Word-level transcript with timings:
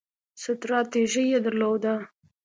ستراتیژي 0.41 1.23
یې 1.31 1.39
درلوده. 1.45 1.93